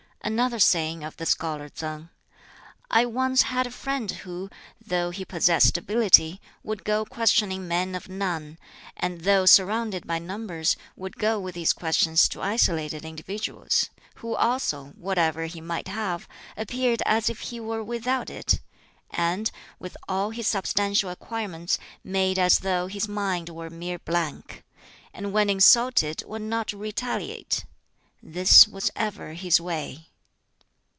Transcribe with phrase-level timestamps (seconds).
[0.23, 2.09] Another saying of the Scholar Tsang:
[2.91, 8.07] "I once had a friend who, though he possessed ability, would go questioning men of
[8.07, 8.59] none,
[8.95, 14.93] and, though surrounded by numbers, would go with his questions to isolated individuals; who also,
[14.95, 18.59] whatever he might have, appeared as if he were without it,
[19.09, 19.49] and,
[19.79, 24.63] with all his substantial acquirements, made as though his mind were a mere blank;
[25.15, 27.65] and when insulted would not retaliate;
[28.21, 30.05] this was ever his way."